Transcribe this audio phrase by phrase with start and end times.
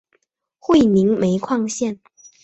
[0.57, 1.99] 会宁煤矿线